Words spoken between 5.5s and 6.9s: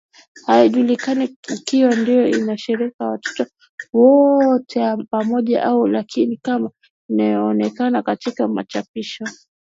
au la Lakini kama